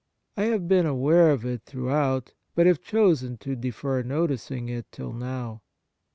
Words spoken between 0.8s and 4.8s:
aware of it throughout, but have chosen to defer noticing